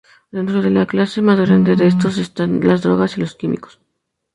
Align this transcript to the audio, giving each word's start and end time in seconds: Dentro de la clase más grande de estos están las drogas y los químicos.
Dentro 0.37 0.63
de 0.63 0.71
la 0.71 0.87
clase 0.87 1.21
más 1.21 1.39
grande 1.39 1.75
de 1.75 1.85
estos 1.85 2.17
están 2.17 2.61
las 2.67 2.81
drogas 2.81 3.17
y 3.17 3.21
los 3.21 3.35
químicos. 3.35 3.79